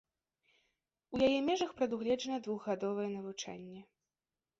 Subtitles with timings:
[1.15, 3.81] У яе межах прадугледжана двухгадовае навучанне.